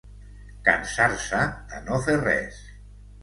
Cansar-se 0.69 1.43
de 1.73 1.81
no 1.89 1.99
fer 2.07 2.17
res. 2.23 2.59